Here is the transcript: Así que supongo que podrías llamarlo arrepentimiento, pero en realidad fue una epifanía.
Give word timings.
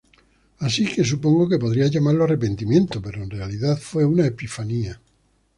Así 0.65 0.83
que 0.91 1.03
supongo 1.03 1.47
que 1.47 1.59
podrías 1.59 1.91
llamarlo 1.91 2.23
arrepentimiento, 2.23 3.03
pero 3.03 3.21
en 3.21 3.29
realidad 3.29 3.77
fue 3.77 4.03
una 4.03 4.25
epifanía. 4.25 4.99